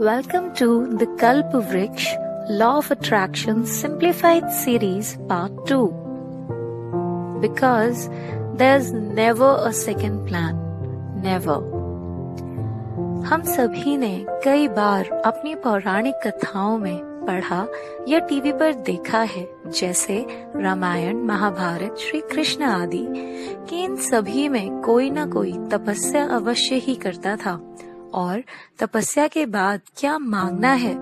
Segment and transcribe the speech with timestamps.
[0.00, 2.06] Welcome to the Kalpa Vriksh
[2.48, 7.38] Law of Attraction Simplified Series Part 2.
[7.42, 8.08] Because
[8.56, 10.56] there's never a second plan.
[11.22, 11.58] Never.
[13.26, 17.66] हम सभी ने कई बार अपनी पौराणिक कथाओं में पढ़ा
[18.08, 19.46] या टीवी पर देखा है
[19.80, 20.24] जैसे
[20.56, 23.06] रामायण महाभारत श्री कृष्ण आदि
[23.68, 27.60] कि इन सभी में कोई ना कोई तपस्या अवश्य ही करता था
[28.14, 28.42] और
[28.78, 30.94] तपस्या के बाद क्या मांगना है,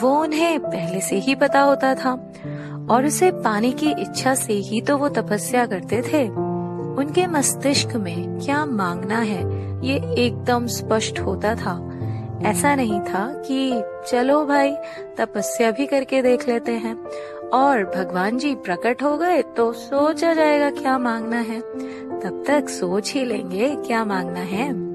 [0.00, 2.32] वो उन्हें पहले से ही पता होता था।
[2.90, 6.28] और उसे पाने की इच्छा से ही तो वो तपस्या करते थे।
[6.96, 9.40] उनके मस्तिष्क में क्या मांगना है,
[9.86, 11.92] ये एकदम स्पष्ट होता था।
[12.42, 14.76] ऐसा नहीं था कि, चलो भाई,
[15.18, 17.06] तपस्या भी करके देख लेते हैं।
[17.46, 21.60] और भगवान जी प्रकट हो गए तो सोचा जाएगा क्या मांगना है।
[22.20, 24.85] तब तक सोच ही लेंगे क्या मांगना है।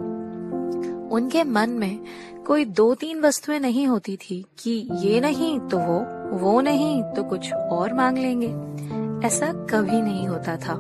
[1.12, 2.00] उनके मन में
[2.48, 7.24] कोई दो तीन वस्तुएँ नहीं होती थी कि ये नहीं तो वो वो नहीं तो
[7.24, 8.48] कुछ और मांग लेंगे।
[9.28, 10.74] ऐसा कभी नहीं होता था।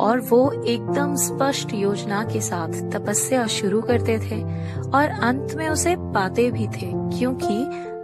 [0.00, 4.42] और वो एकदम स्पष्ट योजना के साथ तपस्या शुरू करते थे
[4.90, 7.58] और अंत में उसे पाते भी थे, क्योंकि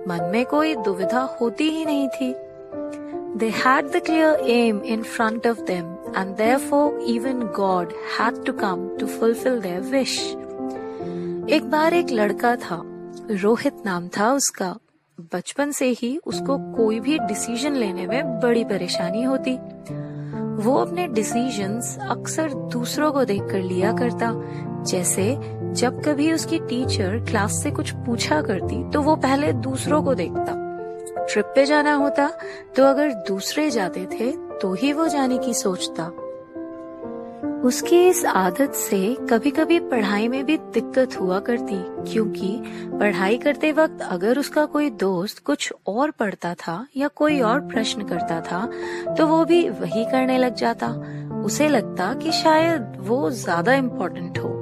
[0.08, 2.34] मन में कोई दुविधा होती ही नहीं थी।
[3.38, 8.52] दे had the clear aim in front of them and therefore even God had to
[8.52, 10.45] come to fulfill their wish.
[11.50, 12.80] एक बार एक लड़का था,
[13.32, 14.74] रोहित नाम था उसका।
[15.34, 19.54] बचपन से ही उसको कोई भी डिसीज़न लेने में बड़ी परेशानी होती।
[20.64, 24.32] वो अपने डिसीजंस अक्सर दूसरों को देखकर लिया करता।
[24.82, 25.30] जैसे
[25.72, 31.24] जब कभी उसकी टीचर क्लास से कुछ पूछा करती तो वो पहले दूसरों को देखता।
[31.24, 32.30] ट्रिप पे जाना होता
[32.76, 36.10] तो अगर दूसरे जाते थे तो ही वो जाने की सोचता।
[37.64, 38.98] उसकी इस आदत से
[39.30, 41.76] कभी कभी पढ़ाई में भी दिक्कत हुआ करती,
[42.12, 42.48] क्योंकि
[42.92, 48.08] पढ़ाई करते वक्त अगर उसका कोई दोस्त कुछ और पढ़ता था या कोई और प्रश्न
[48.08, 48.64] करता था
[49.14, 50.88] तो वो भी वही करने लग जाता।
[51.44, 54.55] उसे लगता कि शायद वो ज़्यादा इम्पोर्टेंट हो।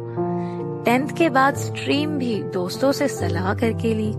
[0.84, 4.12] टेंथ के बाद स्ट्रीम भी दोस्तों से सलाह करके ली।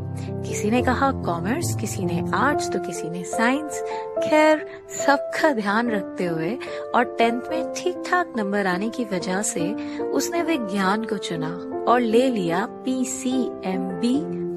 [0.48, 3.82] किसी ने कहा कॉमर्स, किसी ने आर्ट्स तो किसी ने साइंस।
[4.24, 6.58] खैर, सबका ध्यान रखते हुए
[6.96, 11.50] और टेंथ में ठीक ठाक नंबर आने की वजह से उसने विज्ञान को चुना
[11.88, 14.16] और ले लिया पी सी एम बी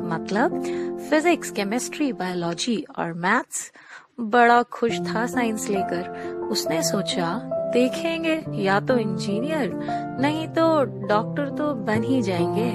[0.09, 0.63] मतलब
[1.11, 3.73] फिजिक्स, केमिस्ट्री, बायोलॉजी और मैथ्स।
[4.21, 6.09] बड़ा खुश था साइंस लेकर।
[6.51, 9.71] उसने सोचा देखेंगे, या तो इंजीनियर,
[10.21, 12.71] नहीं तो डॉक्टर तो बन ही जाएँगे।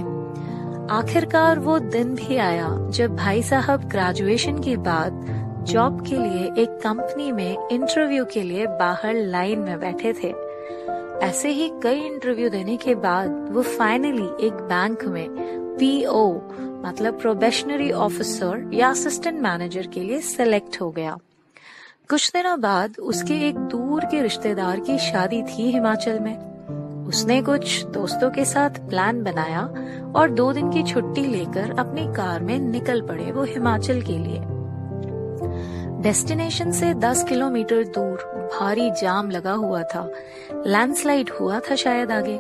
[0.94, 5.26] आखिरकार वो दिन भी आया जब भाई साहब ग्रेजुएशन के बाद
[5.68, 10.34] जॉब के लिए एक कंपनी में इंटरव्यू के लिए बाहर लाइन में बैठे थे।
[11.26, 15.28] ऐसे ही कई इंटरव्यू देने के बाद वो फाइनली एक बैंक में
[15.80, 16.30] पीओ
[16.86, 21.18] मतलब प्रोबेशनरी ऑफिसर या असिस्टेंट मैनेजर के लिए सिलेक्ट हो गया।
[22.10, 27.86] कुछ दिनों बाद उसके एक दूर के रिश्तेदार की शादी थी हिमाचल में। उसने कुछ
[27.86, 29.62] दोस्तों के साथ प्लान बनाया
[30.16, 34.40] और दो दिन की छुट्टी लेकर अपनी कार में निकल पड़े वो हिमाचल के लिए।
[36.02, 40.12] डेस्टिनेशन से 10 किलोमीटर दूर भारी जाम लगा हुआ था।
[40.68, 42.38] लैंडस्लाइड हुआ था शायद आगे।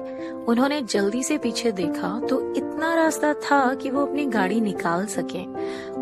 [0.47, 5.46] उन्होंने जल्दी से पीछे देखा तो इतना रास्ता था कि वो अपनी गाड़ी निकाल सके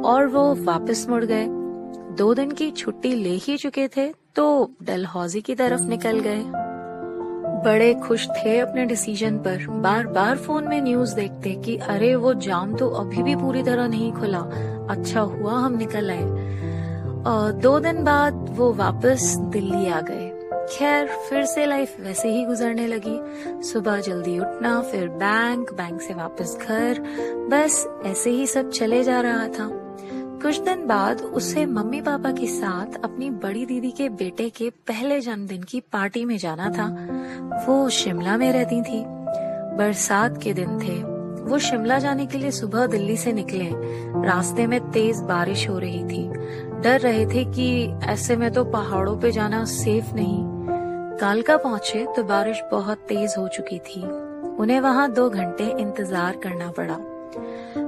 [0.01, 1.47] और वो वापस मुड़ गए।
[2.11, 6.43] दो दिन की छुट्टी ले ही चुके थे तो डलहौजी की तरफ़ निकल गए।
[7.65, 12.33] बड़े खुश थे अपने डिसीज़न पर। बार बार फ़ोन में न्यूज़ देखते कि अरे, वो
[12.33, 14.39] जाम तो अभी भी पूरी तरह नहीं खुला।
[14.89, 16.51] अच्छा हुआ हम निकल आए।
[17.61, 20.29] दो दिन बाद वो वापस दिल्ली आ गए।
[20.71, 26.13] खैर, फिर से लाइफ वैसे ही गुजरने लगी। सुबह जल्दी उठना, फिर बैंक बैंक से
[26.13, 26.99] वापस घर।
[27.51, 29.90] बस ऐसे ही सब चले जा रहा था।
[30.41, 35.19] कुछ दिन बाद उसे मम्मी पापा के साथ अपनी बड़ी दीदी के बेटे के पहले
[35.21, 36.87] जन्मदिन की पार्टी में जाना था।
[37.67, 39.03] वो शिमला में रहती थी।
[39.77, 40.95] बरसात के दिन थे।
[41.43, 43.69] वो शिमला जाने के लिए सुबह दिल्ली से निकले।
[44.27, 46.27] रास्ते में तेज बारिश हो रही थी।
[46.81, 50.43] डर रहे थे कि ऐसे में तो पहाड़ों पे जाना सेफ़ नहीं।
[51.17, 54.01] कालका पहुँचे तो बारिश बहुत तेज हो चुकी थी।
[54.57, 56.97] उन्हें वहाँ दो घंटे इंतज़ार करना पड़ा।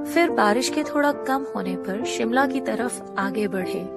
[0.04, 3.88] फिर बारिश के थोड़ा कम होने पर शिमला की तरफ़ आगे बढ़े।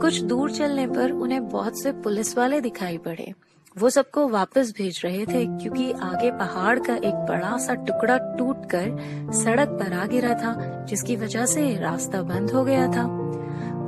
[0.00, 3.32] कुछ दूर चलने पर उन्हें बहुत से पुलिस वाले दिखाई पड़े।
[3.78, 8.86] वो सबको वापस भेज रहे थे क्योंकि आगे पहाड़ का एक बड़ा सा टुकड़ा टूटकर
[9.32, 13.26] सड़क पर आ गिरा था, जिसकी वजह से रास्ता बंद हो गया था।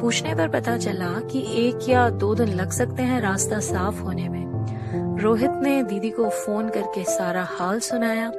[0.00, 4.28] पूछने पर पता चला कि एक या दो दिन लग सकते हैं रास्ता साफ़ होने
[4.28, 4.48] में।
[5.20, 8.32] रोहित ने दीदी को फ़ोन करके सारा हाल सुनाया।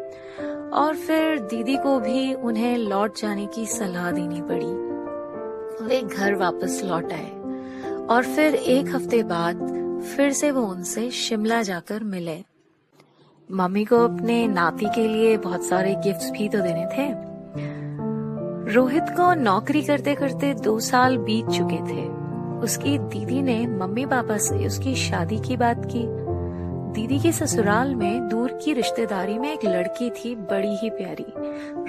[0.74, 4.90] और फिर दीदी को भी उन्हें लौट जाने की सलाह देनी पड़ी।
[5.86, 7.32] वे घर वापस लौट आए।
[8.08, 9.60] और फिर एक हफ़्ते बाद
[10.16, 12.44] फिर से वो उनसे शिमला जाकर मिले।
[13.52, 17.30] मम्मी को अपने नाती के लिए बहुत सारे गिफ्ट्स भी तो देने थे।
[18.74, 22.08] रोहित को नौकरी करते करते दो साल बीत चुके थे।
[22.60, 26.19] उसकी दीदी ने मम्मी पापा से उसकी शादी की बात की।
[26.90, 31.26] दीदी के ससुराल में दूर की रिश्तेदारी में एक लड़की थी बड़ी ही प्यारी।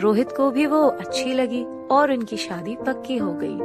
[0.02, 3.58] रोहित को भी वो अच्छी लगी और उनकी शादी पक्की हो गई।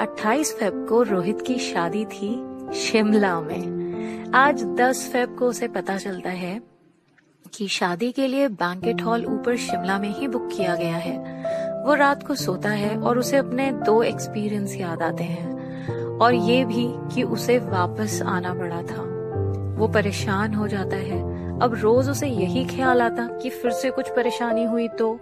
[0.00, 3.86] 28 फेब को रोहित की शादी थी शिमला में।
[4.34, 6.60] आज 10 फेब को उसे पता चलता है
[7.54, 11.18] कि शादी के लिए बैंकेट हॉल ऊपर शिमला में ही बुक किया गया है।
[11.86, 15.56] वो रात को सोता है और उसे अपने दो एक्सपीरियंस याद आते हैं।
[16.18, 19.05] और ये भी कि उसे वापस आना पड़ा था।
[19.76, 21.20] वो परेशान हो जाता है।
[21.60, 25.18] अब रोज उसे यही ख्याल आता कि फिर से कुछ परेशानी हुई तो।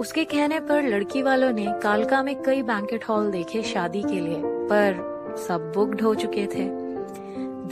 [0.00, 4.40] उसके कहने पर लड़की वालों ने कालका में कई बैंकेट हॉल देखे शादी के लिए,
[4.44, 6.68] पर सब बुकड हो चुके थे।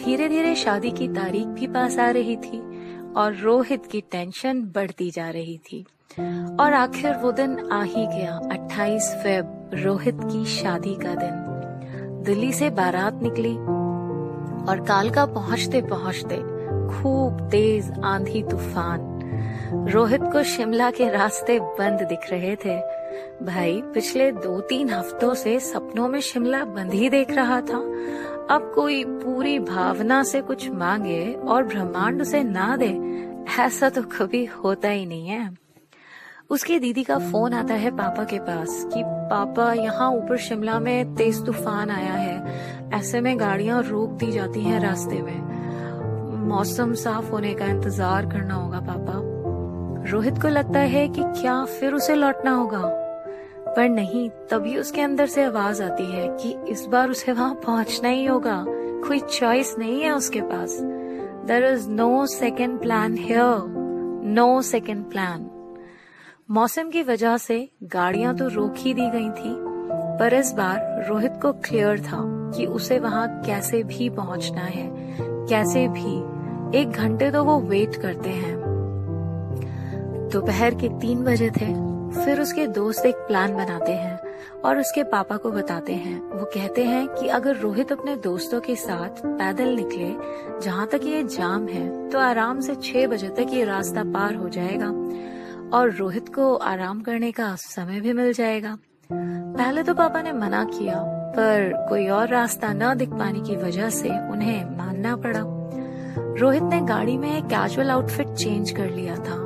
[0.04, 2.60] धीरे धीरे शादी की तारीख भी पास आ रही थी
[3.16, 5.86] और रोहित की टेंशन बढ़ती जा रही थी।
[6.60, 12.52] और आखिर वो दिन आ ही गया 28 फेब, रोहित की शादी का दिन। दिल्ली
[12.52, 13.56] से बारात निकली
[14.68, 16.36] और कालका पहुँचते पहुँचते
[16.88, 19.10] खूब तेज आंधी तूफ़ान
[19.88, 22.80] रोहित को शिमला के रास्ते बंद दिख रहे थे।
[23.44, 27.78] भाई, पिछले दो तीन हफ्तों से सपनों में शिमला बंद ही देख रहा था।
[28.50, 33.00] अब कोई पूरी भावना से कुछ मांगे और ब्रह्मांड उसे ना दे,
[33.58, 35.56] ऐसा तो कभी होता ही नहीं है।
[36.50, 41.14] उसकी दीदी का फ़ोन आता है पापा के पास कि, पापा, यहाँ ऊपर शिमला में
[41.14, 47.30] तेज तूफ़ान आया है। ऐसे में गाड़ियाँ रोक दी जाती हैं रास्ते में। मौसम साफ़
[47.30, 49.20] होने का इंतज़ार करना होगा, पापा।
[50.10, 52.82] रोहित को लगता है कि क्या फिर उसे लौटना होगा।
[53.76, 58.08] पर नहीं, तभी उसके अंदर से आवाज़ आती है कि इस बार उसे वहाँ पहुँचना
[58.08, 58.64] ही होगा।
[59.06, 60.78] कोई चॉइस नहीं है उसके पास।
[61.46, 63.64] There is no second plan here
[64.26, 65.50] no second plan
[66.50, 69.54] मौसम की वजह से गाड़ियाँ तो रोक ही दी गई थी,
[70.18, 72.22] पर इस बार रोहित को क्लियर था।
[72.56, 74.90] कि उसे वहाँ कैसे भी पहुँचना है।
[75.20, 76.34] कैसे भी।
[76.78, 78.56] एक घंटे तो वो वेट करते हैं।
[80.32, 84.20] दोपहर के तीन बजे थे। फिर उसके दोस्त एक प्लान बनाते हैं
[84.64, 88.76] और उसके पापा को बताते हैं। वो कहते हैं कि अगर रोहित अपने दोस्तों के
[88.76, 90.14] साथ पैदल निकले,
[90.60, 94.48] जहाँ तक ये जाम है तो आराम से छह बजे तक ये रास्ता पार हो
[94.48, 94.88] जाएगा
[95.78, 98.78] और रोहित को आराम करने का समय भी मिल जाएगा।
[99.12, 103.88] पहले तो पापा ने मना किया पर कोई और रास्ता न दिख पाने की वजह
[103.90, 105.40] से उन्हें मानना पड़ा।
[106.40, 109.44] रोहित ने गाड़ी में कैजुअल आउटफिट चेंज कर लिया था।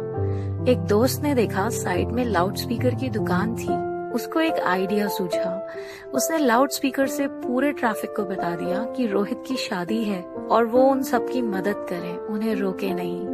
[0.68, 5.68] एक दोस्त ने देखा साइड में लाउड स्पीकर की दुकान थी। उसको एक आइडिया सूझा।
[6.14, 10.64] उसने लाउड स्पीकर से पूरे ट्रैफ़िक को बता दिया कि रोहित की शादी है और
[10.64, 13.26] वो उन सबकी मदद करे, उन्हें रोके नहीं।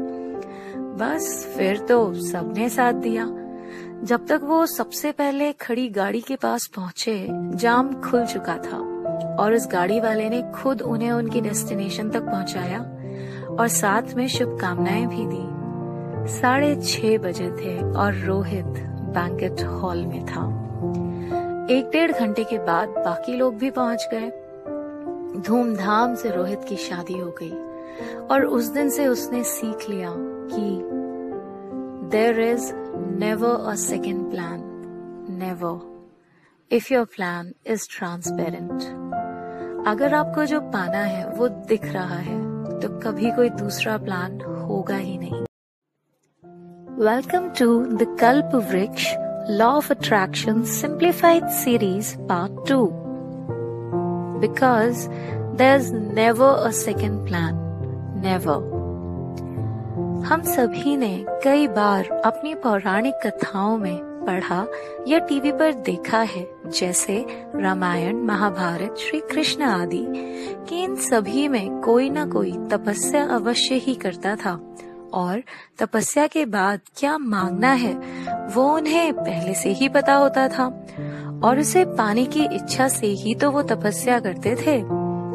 [0.99, 3.25] बस फिर तो सबने साथ दिया।
[4.05, 8.79] जब तक वो सबसे पहले खड़ी गाड़ी के पास पहुँचे, जाम खुल चुका था,
[9.43, 12.81] और उस गाड़ी वाले ने खुद उन्हें उनकी डेस्टिनेशन तक पहुँचाया,
[13.61, 18.67] और साथ में शुभकामनाएँ भी दी। साढ़े छह बजे थे, और रोहित
[19.15, 20.45] बैंकेट हॉल में था।
[21.71, 24.31] एक डेढ़ घंटे के बाद बाकी लोग भी पहुँच गए।
[25.41, 27.53] धूमधाम से रोहित की शादी हो गई,
[28.27, 30.91] और उस दिन से उसने सीख लिया कि
[32.09, 32.73] there is
[33.19, 34.61] never a second plan
[35.41, 42.81] never if your plan is transparent अगर आपको जो पाना है, वो दिख रहा है
[42.81, 45.45] तो कभी कोई दूसरा प्लान होगा ही नहीं।
[47.05, 48.17] Welcome to the
[48.73, 49.15] Kalpavriksha
[49.51, 52.87] law of attraction simplified series part two
[54.41, 55.09] because
[55.59, 57.55] there is never a second plan
[58.25, 58.74] never
[60.25, 64.67] हम सभी ने कई बार अपनी पौराणिक कथाओं में पढ़ा
[65.09, 67.27] या टीवी पर देखा है, जैसे
[67.57, 70.07] रामायण, महाभारत श्री कृष्ण आदि,
[70.69, 74.77] कि इन सभी में कोई ना कोई तपस्या अवश्य ही करता था।
[75.15, 75.43] और
[75.79, 77.95] तपस्या के बाद क्या मांगना है,
[78.55, 80.87] वो उन्हें पहले से ही पता होता था।
[81.45, 84.83] और उसे पाने की इच्छा से ही तो वो तपस्या करते थे।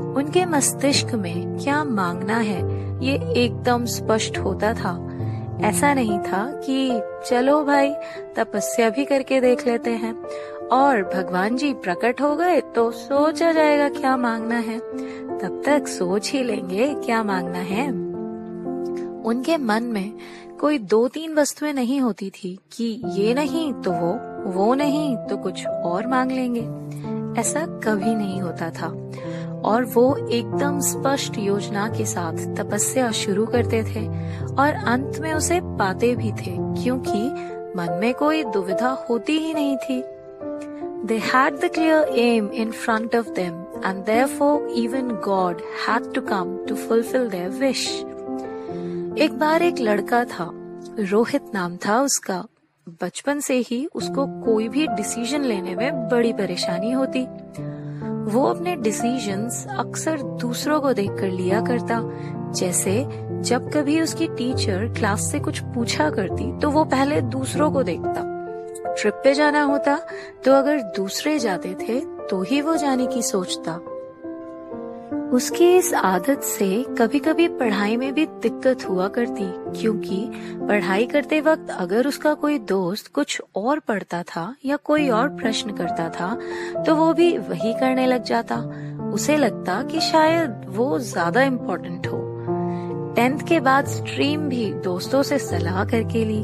[0.09, 5.05] उनके मस्तिष्क में क्या मांगना है ये एकदम स्पष्ट होता था।
[5.61, 7.93] ऐसा नहीं था कि, चलो भाई,
[8.35, 10.23] तपस्या भी करके देख लेते हैं।
[10.67, 14.79] और भगवान जी प्रकट हो गए तो सोचा जाएगा क्या मांगना है।
[15.39, 17.89] तब तक सोच ही लेंगे क्या मांगना है।
[19.21, 20.13] उनके मन में
[20.61, 24.19] कोई दो तीन वस्तुएँ नहीं होती थी कि ये नहीं तो वो
[24.51, 26.61] वो नहीं तो कुछ और मांग लेंगे।
[27.41, 29.11] ऐसा कभी नहीं होता था।
[29.65, 34.07] और वो एकदम स्पष्ट योजना के साथ तपस्या शुरू करते थे
[34.53, 37.23] और अंत में उसे पाते भी थे क्योंकि
[37.75, 40.03] मन में कोई दुविधा होती ही नहीं थी।
[41.05, 45.55] They had the clear aim in front of them, and therefore even God
[45.87, 47.87] had to come to fulfill their wish.
[49.17, 50.51] एक बार एक लड़का था
[50.99, 52.45] रोहित नाम था उसका।
[53.01, 57.27] बचपन से ही उसको कोई भी डिसीज़न लेने में बड़ी परेशानी होती।
[58.19, 62.01] वो अपने डिसीजंस अक्सर दूसरों को देख कर लिया करता।
[62.51, 63.05] जैसे,
[63.41, 68.25] जब कभी उसकी टीचर क्लास से कुछ पूछा करती तो वो पहले दूसरों को देखता।
[68.93, 69.99] ट्रिप पे जाना होता
[70.43, 73.79] तो अगर दूसरे जाते थे तो ही वो जाने की सोचता।
[75.33, 76.67] उसकी इस आदत से
[76.99, 79.43] कभी कभी पढ़ाई में भी दिक्कत हुआ करती,
[79.79, 80.17] क्योंकि
[80.59, 85.75] पढ़ाई करते वक्त अगर उसका कोई दोस्त कुछ और पढ़ता था या कोई और प्रश्न
[85.75, 86.33] करता था
[86.85, 88.55] तो वो भी वही करने लग जाता।
[89.13, 92.17] उसे लगता कि शायद वो ज़्यादा इम्पोर्टेंट हो।
[93.15, 96.43] टेंथ के बाद स्ट्रीम भी दोस्तों से सलाह करके ली।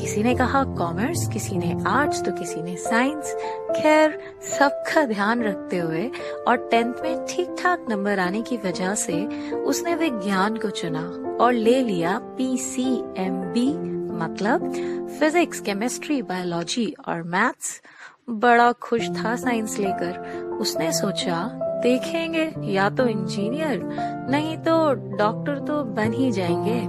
[0.00, 3.34] किसी ने कहा कॉमर्स, किसी ने आर्ट्स तो किसी ने साइंस।
[3.76, 4.18] खैर,
[4.58, 6.10] सबका ध्यान रखते हुए
[6.48, 11.02] और टेंथ में ठीक ठाक नंबर आने की वजह से उसने विज्ञान को चुना
[11.40, 12.86] और ले लिया पी सी
[13.18, 13.68] एम बी
[14.16, 14.72] मतलब
[15.18, 17.80] फिजिक्स केमिस्ट्री बायोलॉजी और मैथ्स
[18.30, 20.18] बड़ा खुश था साइंस लेकर।
[20.60, 21.38] उसने सोचा
[21.82, 23.80] देखेंगे, या तो इंजीनियर,
[24.30, 26.80] नहीं तो डॉक्टर तो बन ही जाएँगे।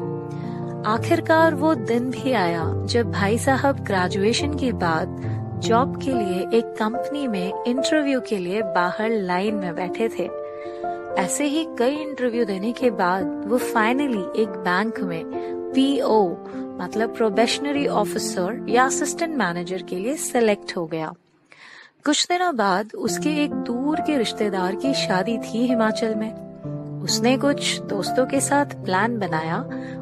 [0.89, 5.21] आखिरकार वो दिन भी आया जब भाई साहब ग्रेजुएशन के बाद
[5.63, 10.29] जॉब के लिए एक कंपनी में इंटरव्यू के लिए बाहर लाइन में बैठे थे।
[11.21, 15.23] ऐसे ही कई इंटरव्यू देने के बाद वो फाइनली एक बैंक में
[15.73, 16.29] पीओ
[16.81, 21.13] मतलब प्रोबेशनरी ऑफिसर या असिस्टेंट मैनेजर के लिए सिलेक्ट हो गया।
[22.05, 27.79] कुछ दिनों बाद उसके एक दूर के रिश्तेदार की शादी थी हिमाचल में। उसने कुछ
[27.81, 29.57] दोस्तों के साथ प्लान बनाया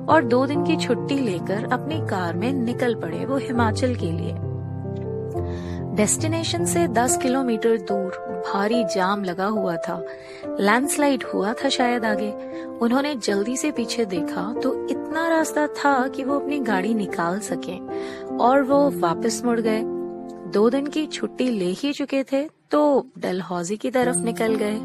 [0.09, 4.33] और दो दिन की छुट्टी लेकर अपनी कार में निकल पड़े वो हिमाचल के लिए।
[5.95, 10.05] डेस्टिनेशन से 10 किलोमीटर दूर भारी जाम लगा हुआ था।
[10.59, 12.31] लैंडस्लाइड हुआ था शायद आगे।
[12.81, 17.79] उन्होंने जल्दी से पीछे देखा तो इतना रास्ता था कि वो अपनी गाड़ी निकाल सके
[18.37, 20.00] और वो वापस मुड़ गए।
[20.53, 24.79] दो दिन की छुट्टी ले ही चुके थे तो डलहौजी की तरफ़ निकल गए।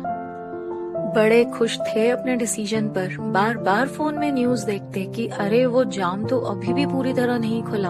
[1.17, 5.85] बड़े खुश थे अपने डिसीज़न पर। बार बार फ़ोन में न्यूज़ देखते कि अरे, वो
[5.85, 7.89] जाम तो अभी भी पूरी तरह नहीं खुला।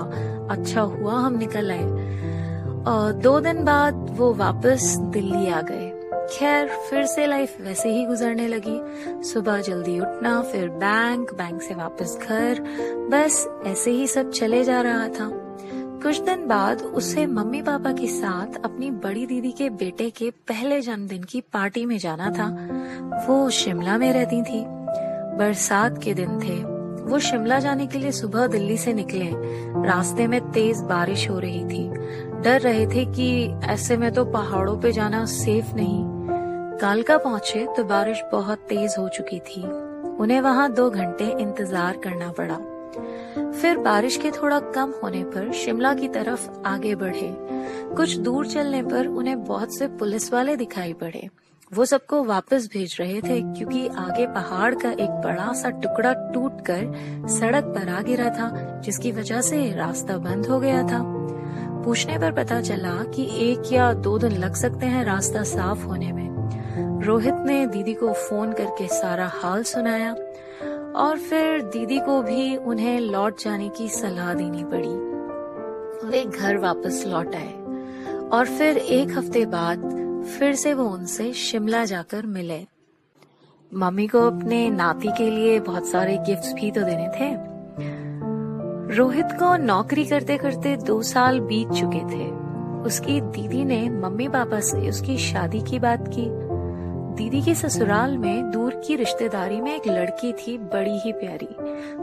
[0.51, 5.93] अच्छा हुआ हम निकल आए। दो दिन बाद वो वापस दिल्ली आ गए।
[6.31, 8.81] खैर, फिर से लाइफ वैसे ही गुजरने लगी।
[9.25, 12.61] सुबह जल्दी उठना, फिर बैंक बैंक से वापस घर।
[13.11, 15.46] बस ऐसे ही सब चले जा रहा था।
[16.07, 20.81] कुछ दिन बाद उसे मम्मी पापा के साथ अपनी बड़ी दीदी के बेटे के पहले
[20.81, 22.47] जन्मदिन की पार्टी में जाना था।
[23.27, 24.63] वो शिमला में रहती थी।
[25.39, 26.57] बरसात के दिन थे।
[27.11, 29.31] वो शिमला जाने के लिए सुबह दिल्ली से निकले।
[29.89, 31.89] रास्ते में तेज बारिश हो रही थी।
[32.43, 33.29] डर रहे थे कि
[33.65, 36.05] ऐसे में तो पहाड़ों पे जाना सेफ़ नहीं।
[36.79, 39.63] कालका पहुँचे तो बारिश बहुत तेज हो चुकी थी।
[40.17, 42.59] उन्हें वहाँ दो घंटे इंतज़ार करना पड़ा।
[43.63, 47.37] फिर बारिश के थोड़ा कम होने पर शिमला की तरफ़ आगे बढ़े।
[47.97, 51.29] कुछ दूर चलने पर उन्हें बहुत से पुलिस वाले दिखाई पड़े।
[51.75, 56.83] वो सबको वापस भेज रहे थे क्योंकि आगे पहाड़ का एक बड़ा सा टुकड़ा टूटकर
[57.29, 61.03] सड़क पर आ गिरा था, जिसकी वजह से रास्ता बंद हो गया था।
[61.85, 66.13] पूछने पर पता चला कि एक या दो दिन लग सकते हैं रास्ता साफ़ होने
[66.13, 66.27] में।
[67.03, 70.17] रोहित ने दीदी को फ़ोन करके सारा हाल सुनाया।
[70.97, 77.03] और फिर दीदी को भी उन्हें लौट जाने की सलाह देनी पड़ी। वे घर वापस
[77.07, 77.53] लौट आए
[78.29, 79.83] और फिर एक हफ़्ते बाद
[80.39, 82.67] फिर से वो उनसे शिमला जाकर मिले।
[83.73, 87.35] मम्मी को अपने नाती के लिए बहुत सारे गिफ्ट्स भी तो देने थे।
[88.97, 92.31] रोहित को नौकरी करते करते दो साल बीत चुके थे।
[92.87, 96.46] उसकी दीदी ने मम्मी पापा से उसकी शादी की बात की।
[97.17, 101.49] दीदी के ससुराल में दूर की रिश्तेदारी में एक लड़की थी बड़ी ही प्यारी।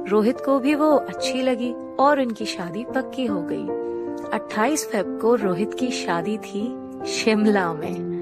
[0.10, 3.67] रोहित को भी वो अच्छी लगी और उनकी शादी पक्की हो गई।
[4.34, 8.13] 28 फेब को रोहित की शादी थी शिमला में।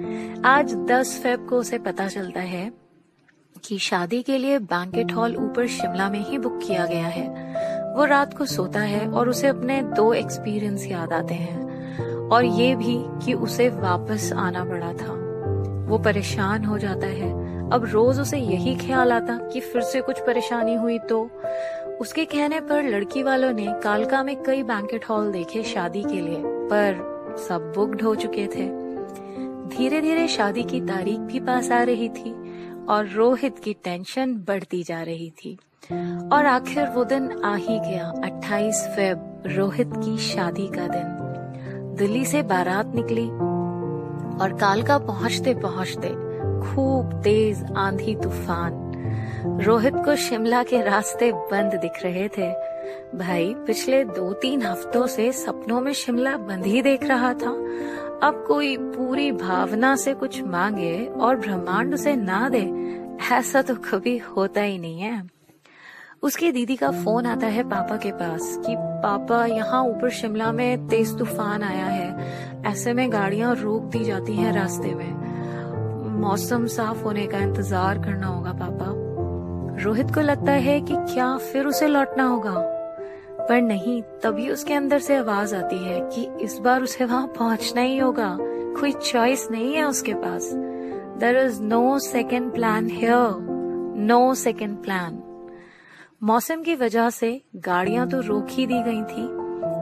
[0.45, 2.71] आज 10 फेब को उसे पता चलता है
[3.63, 7.29] कि शादी के लिए बैंकेट हॉल ऊपर शिमला में ही बुक किया गया है।
[7.95, 11.71] वो रात को सोता है और उसे अपने दो एक्सपीरियंस याद आते हैं।
[12.29, 15.20] और ये भी कि उसे वापस आना पड़ा था।
[15.91, 17.29] वो परेशान हो जाता है।
[17.69, 21.29] अब रोज उसे यही ख्याल आता कि फिर से कुछ परेशानी हुई तो।
[22.01, 26.41] उसके कहने पर लड़की वालों ने कालका में कई बैंकेट हॉल देखे शादी के लिए,
[26.45, 28.69] पर सब बुक्ड हो चुके थे।
[29.67, 32.31] धीरे धीरे शादी की तारीख भी पास आ रही थी
[32.89, 35.57] और रोहित की टेंशन बढ़ती जा रही थी।
[36.33, 42.25] और आखिर वो दिन आ ही गया 28 फेब, रोहित की शादी का दिन। दिल्ली
[42.25, 43.29] से बारात निकली
[44.39, 48.91] और कालका पहुँचते पहुँचते खूब तेज आंधी तूफ़ान,
[49.61, 52.51] रोहित को शिमला के रास्ते बंद दिख रहे थे।
[53.17, 57.51] भाई, पिछले दो तीन हफ्तों से सपनों में शिमला बंद ही देख रहा था।
[58.23, 62.71] अब कोई पूरी भावना से कुछ मांगे और ब्रह्मांड उसे ना दे,
[63.31, 65.23] ऐसा तो कभी होता ही नहीं है।
[66.23, 70.87] उसकी दीदी का फ़ोन आता है पापा के पास कि, पापा, यहाँ ऊपर शिमला में
[70.87, 72.11] तेज तूफ़ान आया है।
[72.65, 78.27] ऐसे में गाड़ियाँ रोक दी जाती हैं रास्ते में। मौसम साफ़ होने का इंतज़ार करना
[78.27, 82.53] होगा, पापा। रोहित को लगता है कि क्या फिर उसे लौटना होगा।
[83.49, 87.81] पर नहीं, तभी उसके अंदर से आवाज़ आती है कि इस बार उसे वहाँ पहुँचना
[87.81, 88.37] ही होगा।
[88.79, 90.51] कोई चॉइस नहीं है उसके पास।
[91.19, 93.35] There is no second plan here
[93.97, 95.21] no second plan
[96.23, 99.27] मौसम की वजह से गाड़ियाँ तो रोक ही दी गई थी,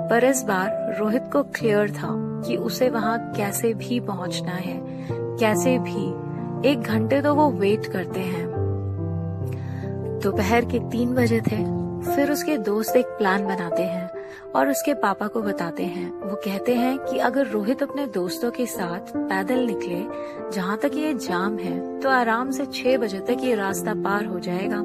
[0.09, 4.79] पर इस बार रोहित को क्लियर था। कि उसे वहाँ कैसे भी पहुँचना है।
[5.11, 6.29] कैसे भी।
[6.69, 8.47] एक घंटे तो वो वेट करते हैं।
[10.23, 11.79] दोपहर के तीन बजे थे।
[12.15, 14.09] फिर उसके दोस्त एक प्लान बनाते हैं
[14.55, 18.65] और उसके पापा को बताते हैं। वो कहते हैं कि अगर रोहित अपने दोस्तों के
[18.65, 20.03] साथ पैदल निकले,
[20.51, 24.39] जहाँ तक ये जाम है तो आराम से छह बजे तक ये रास्ता पार हो
[24.39, 24.79] जाएगा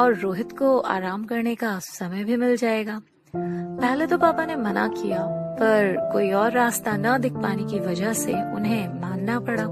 [0.00, 3.00] और रोहित को आराम करने का समय भी मिल जाएगा।
[3.36, 8.12] पहले तो पापा ने मना किया। पर कोई और रास्ता न दिख पाने की वजह
[8.12, 9.64] से उन्हें मानना पड़ा।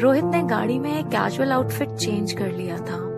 [0.00, 3.10] रोहित ने गाड़ी में कैजुअल आउटफिट चेंज कर लिया था।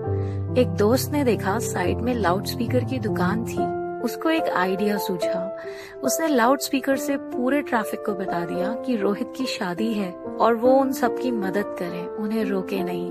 [0.60, 5.58] एक दोस्त ने देखा साइड में लाउड स्पीकर की दुकान थी। उसको एक आइडिया सूझा।
[6.02, 10.54] उसने लाउड स्पीकर से पूरे ट्रैफ़िक को बता दिया कि रोहित की शादी है और
[10.54, 13.10] वो उन सबकी मदद करे, उन्हें रोके नहीं।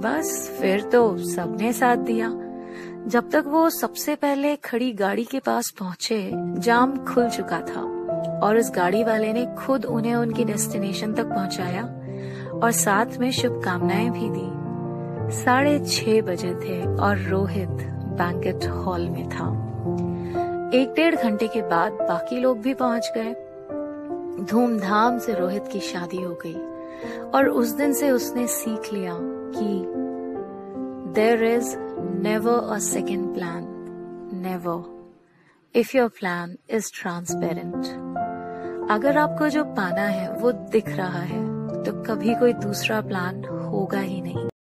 [0.00, 2.28] बस फिर तो सबने साथ दिया।
[3.08, 7.80] जब तक वो सबसे पहले खड़ी गाड़ी के पास पहुँचे, जाम खुल चुका था,
[8.46, 11.82] और उस गाड़ी वाले ने खुद उन्हें उनकी डेस्टिनेशन तक पहुँचाया,
[12.62, 19.28] और साथ में शुभकामनाएँ भी दी। साढ़े छह बजे थे, और रोहित बैंकेट हॉल में
[19.28, 19.48] था।
[20.74, 23.34] एक डेढ़ घंटे के बाद बाकी लोग भी पहुँच गए।
[24.44, 26.56] धूमधाम से रोहित की शादी हो गई,
[27.34, 30.01] और उस दिन से उसने सीख लिया कि
[31.14, 31.74] there is
[32.22, 33.64] never a second plan
[34.42, 41.42] never if your plan is transparent अगर आपको जो पाना है, वो दिख रहा है
[41.84, 44.48] तो कभी कोई दूसरा प्लान होगा ही नहीं।